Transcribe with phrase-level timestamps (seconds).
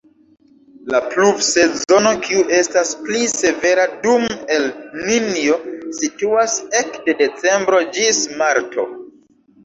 [0.91, 5.57] La pluvsezono, kiu estas pli severa dum El-Ninjo,
[5.97, 8.87] situas ekde decembro ĝis marto.